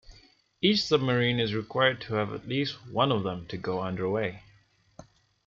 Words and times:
Each 0.63 0.81
submarine 0.85 1.39
is 1.39 1.53
required 1.53 2.01
to 2.01 2.15
have 2.15 2.33
at 2.33 2.47
least 2.49 2.87
one 2.87 3.11
of 3.11 3.21
them 3.21 3.45
to 3.49 3.55
go 3.55 3.81
underway. 3.81 4.41